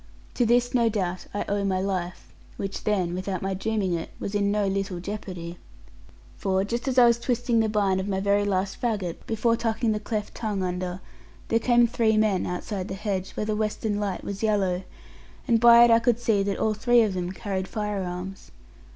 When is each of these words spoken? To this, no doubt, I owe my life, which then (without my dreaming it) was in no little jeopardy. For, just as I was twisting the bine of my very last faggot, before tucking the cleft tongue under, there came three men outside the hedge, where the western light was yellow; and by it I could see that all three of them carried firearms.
To 0.33 0.47
this, 0.47 0.73
no 0.73 0.89
doubt, 0.89 1.27
I 1.31 1.45
owe 1.47 1.63
my 1.63 1.79
life, 1.79 2.33
which 2.57 2.85
then 2.85 3.13
(without 3.13 3.43
my 3.43 3.53
dreaming 3.53 3.93
it) 3.93 4.09
was 4.19 4.33
in 4.33 4.51
no 4.51 4.65
little 4.65 4.99
jeopardy. 4.99 5.59
For, 6.37 6.63
just 6.63 6.87
as 6.87 6.97
I 6.97 7.05
was 7.05 7.19
twisting 7.19 7.59
the 7.59 7.69
bine 7.69 7.99
of 7.99 8.07
my 8.07 8.19
very 8.19 8.43
last 8.43 8.81
faggot, 8.81 9.17
before 9.27 9.55
tucking 9.55 9.91
the 9.91 9.99
cleft 9.99 10.33
tongue 10.33 10.63
under, 10.63 11.01
there 11.49 11.59
came 11.59 11.85
three 11.85 12.17
men 12.17 12.47
outside 12.47 12.87
the 12.87 12.95
hedge, 12.95 13.33
where 13.33 13.45
the 13.45 13.55
western 13.55 13.99
light 13.99 14.23
was 14.23 14.41
yellow; 14.41 14.81
and 15.47 15.59
by 15.59 15.83
it 15.83 15.91
I 15.91 15.99
could 15.99 16.19
see 16.19 16.41
that 16.41 16.57
all 16.57 16.73
three 16.73 17.03
of 17.03 17.13
them 17.13 17.31
carried 17.31 17.67
firearms. 17.67 18.49